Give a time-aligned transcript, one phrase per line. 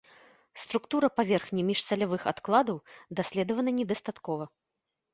[0.61, 2.83] Структура паверхні міжсалявых адкладаў
[3.23, 4.53] даследавана недастаткова.